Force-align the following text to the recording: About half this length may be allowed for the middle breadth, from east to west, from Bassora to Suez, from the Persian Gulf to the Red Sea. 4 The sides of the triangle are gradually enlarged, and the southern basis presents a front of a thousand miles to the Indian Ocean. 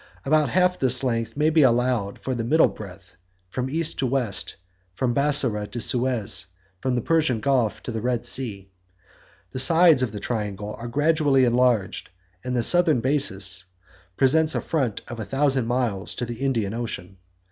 About 0.25 0.49
half 0.49 0.79
this 0.79 1.03
length 1.03 1.37
may 1.37 1.51
be 1.51 1.61
allowed 1.61 2.17
for 2.17 2.33
the 2.33 2.43
middle 2.43 2.69
breadth, 2.69 3.15
from 3.49 3.69
east 3.69 3.99
to 3.99 4.07
west, 4.07 4.55
from 4.95 5.13
Bassora 5.13 5.67
to 5.69 5.79
Suez, 5.79 6.47
from 6.79 6.95
the 6.95 7.03
Persian 7.03 7.39
Gulf 7.39 7.83
to 7.83 7.91
the 7.91 8.01
Red 8.01 8.25
Sea. 8.25 8.71
4 9.49 9.49
The 9.51 9.59
sides 9.59 10.01
of 10.01 10.11
the 10.11 10.19
triangle 10.19 10.73
are 10.73 10.87
gradually 10.87 11.43
enlarged, 11.45 12.09
and 12.43 12.57
the 12.57 12.63
southern 12.63 12.99
basis 12.99 13.65
presents 14.17 14.55
a 14.55 14.61
front 14.61 15.03
of 15.07 15.19
a 15.19 15.23
thousand 15.23 15.67
miles 15.67 16.15
to 16.15 16.25
the 16.25 16.37
Indian 16.43 16.73
Ocean. 16.73 17.17